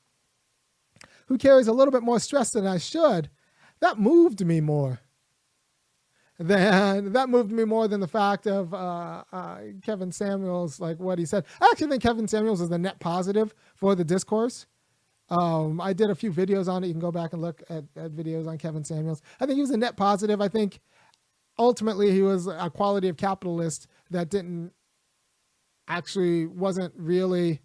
who 1.27 1.37
carries 1.37 1.67
a 1.67 1.73
little 1.73 1.91
bit 1.91 2.01
more 2.01 2.19
stress 2.19 2.49
than 2.49 2.65
I 2.65 2.79
should, 2.79 3.29
that 3.81 3.99
moved 3.99 4.43
me 4.43 4.59
more 4.59 4.99
than 6.39 7.13
that 7.13 7.29
moved 7.29 7.51
me 7.51 7.65
more 7.65 7.87
than 7.87 7.99
the 7.99 8.07
fact 8.07 8.47
of 8.47 8.73
uh, 8.73 9.23
uh, 9.31 9.59
Kevin 9.83 10.11
Samuels, 10.11 10.79
like 10.79 10.99
what 10.99 11.19
he 11.19 11.27
said. 11.27 11.45
I 11.61 11.69
actually 11.71 11.89
think 11.89 12.01
Kevin 12.01 12.27
Samuels 12.27 12.61
is 12.61 12.69
the 12.69 12.79
net 12.79 12.99
positive 12.99 13.53
for 13.75 13.93
the 13.93 14.03
discourse. 14.03 14.65
Um, 15.29 15.79
I 15.79 15.93
did 15.93 16.09
a 16.09 16.15
few 16.15 16.31
videos 16.31 16.67
on 16.67 16.83
it. 16.83 16.87
You 16.87 16.93
can 16.93 17.01
go 17.01 17.11
back 17.11 17.33
and 17.33 17.41
look 17.41 17.61
at, 17.69 17.83
at 17.95 18.11
videos 18.11 18.47
on 18.47 18.57
Kevin 18.57 18.83
Samuels. 18.83 19.21
I 19.39 19.45
think 19.45 19.57
he 19.57 19.61
was 19.61 19.69
a 19.69 19.77
net 19.77 19.95
positive. 19.95 20.41
I 20.41 20.47
think 20.47 20.79
ultimately 21.57 22.11
he 22.11 22.21
was 22.21 22.47
a 22.47 22.69
quality 22.69 23.09
of 23.09 23.17
capitalist 23.17 23.87
that 24.09 24.29
didn't 24.29 24.71
actually 25.87 26.45
wasn't 26.45 26.93
really 26.95 27.61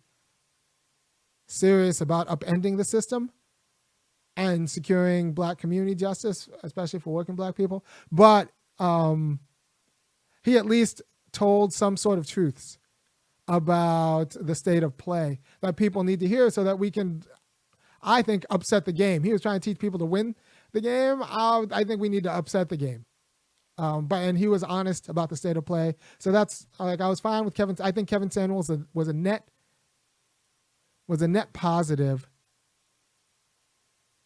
serious 1.46 2.00
about 2.00 2.28
upending 2.28 2.76
the 2.76 2.84
system 2.84 3.30
and 4.36 4.68
securing 4.68 5.32
black 5.32 5.58
community 5.58 5.94
justice, 5.94 6.48
especially 6.62 6.98
for 6.98 7.14
working 7.14 7.36
black 7.36 7.54
people. 7.54 7.84
But 8.10 8.48
um, 8.78 9.40
he 10.42 10.56
at 10.56 10.66
least 10.66 11.02
told 11.32 11.72
some 11.72 11.96
sort 11.96 12.18
of 12.18 12.26
truths 12.26 12.78
about 13.46 14.34
the 14.40 14.54
state 14.54 14.82
of 14.82 14.96
play 14.96 15.40
that 15.60 15.76
people 15.76 16.02
need 16.02 16.20
to 16.20 16.26
hear 16.26 16.50
so 16.50 16.64
that 16.64 16.78
we 16.78 16.90
can, 16.90 17.22
I 18.04 18.22
think, 18.22 18.44
upset 18.50 18.84
the 18.84 18.92
game. 18.92 19.22
He 19.22 19.32
was 19.32 19.42
trying 19.42 19.58
to 19.60 19.70
teach 19.70 19.78
people 19.78 19.98
to 19.98 20.04
win 20.04 20.34
the 20.72 20.80
game. 20.80 21.22
I, 21.22 21.64
I 21.70 21.84
think 21.84 22.00
we 22.00 22.08
need 22.08 22.24
to 22.24 22.32
upset 22.32 22.68
the 22.68 22.76
game. 22.76 23.06
Um, 23.76 24.06
but 24.06 24.16
and 24.16 24.38
he 24.38 24.46
was 24.46 24.62
honest 24.62 25.08
about 25.08 25.30
the 25.30 25.36
state 25.36 25.56
of 25.56 25.64
play. 25.64 25.96
So 26.18 26.30
that's 26.30 26.66
like 26.78 27.00
I 27.00 27.08
was 27.08 27.18
fine 27.18 27.44
with 27.44 27.54
Kevin. 27.54 27.76
I 27.80 27.90
think 27.90 28.08
Kevin 28.08 28.30
Samuels 28.30 28.68
was 28.68 28.78
a, 28.78 28.86
was 28.94 29.08
a 29.08 29.12
net 29.12 29.48
was 31.08 31.22
a 31.22 31.28
net 31.28 31.52
positive 31.52 32.28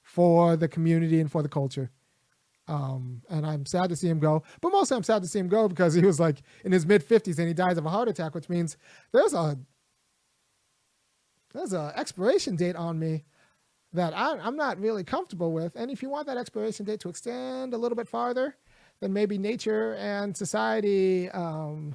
for 0.03 0.57
the 0.57 0.69
community 0.69 1.21
and 1.21 1.31
for 1.31 1.43
the 1.43 1.49
culture. 1.49 1.91
Um, 2.67 3.23
and 3.31 3.47
I'm 3.47 3.65
sad 3.65 3.89
to 3.89 3.97
see 3.97 4.09
him 4.09 4.19
go. 4.19 4.43
But 4.61 4.73
mostly 4.73 4.97
I'm 4.97 5.03
sad 5.03 5.23
to 5.23 5.29
see 5.29 5.39
him 5.39 5.49
go 5.49 5.69
because 5.69 5.95
he 5.95 6.03
was 6.03 6.21
like 6.21 6.43
in 6.65 6.73
his 6.73 6.85
mid 6.85 7.07
50s 7.07 7.39
and 7.39 7.49
he 7.49 7.55
dies 7.55 7.79
of 7.79 7.87
a 7.87 7.91
heart 7.91 8.09
attack, 8.09 8.35
which 8.35 8.51
means 8.51 8.77
there's 9.13 9.33
a 9.33 9.59
there's 11.55 11.73
a 11.73 11.95
expiration 11.97 12.57
date 12.57 12.77
on 12.77 12.99
me 12.99 13.25
that 13.93 14.15
I, 14.15 14.47
am 14.47 14.57
not 14.57 14.81
really 14.81 15.05
comfortable 15.05 15.53
with. 15.53 15.77
And 15.77 15.91
if 15.91 16.03
you 16.03 16.11
want 16.11 16.27
that 16.27 16.37
expiration 16.37 16.85
date 16.85 17.01
to 17.01 17.09
extend 17.09 17.75
a 17.75 17.79
little 17.79 17.97
bit 17.97 18.09
farther, 18.09 18.57
then 19.01 19.13
maybe 19.13 19.39
nature 19.39 19.95
and 19.95 20.37
society 20.37 21.31
um, 21.31 21.95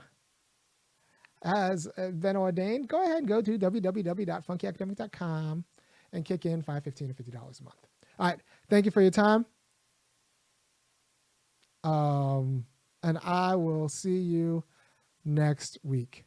has 1.43 1.87
been 2.19 2.35
ordained. 2.35 2.87
Go 2.87 3.03
ahead 3.03 3.19
and 3.19 3.27
go 3.27 3.41
to 3.41 3.57
www.funkyacademic.com 3.57 5.65
and 6.13 6.25
kick 6.25 6.45
in 6.45 6.63
$5, 6.63 6.83
$15, 6.83 7.09
or 7.09 7.13
$50 7.13 7.33
a 7.33 7.63
month. 7.63 7.75
All 8.19 8.27
right. 8.27 8.39
Thank 8.69 8.85
you 8.85 8.91
for 8.91 9.01
your 9.01 9.11
time. 9.11 9.45
Um, 11.83 12.65
and 13.01 13.17
I 13.23 13.55
will 13.55 13.89
see 13.89 14.17
you 14.17 14.63
next 15.25 15.79
week. 15.83 16.25